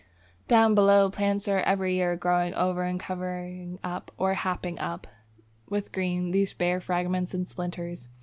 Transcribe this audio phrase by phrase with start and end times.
[0.47, 5.05] Down below plants are every year growing over and covering up or "happing up"
[5.69, 8.09] with green these bare fragments and splinters.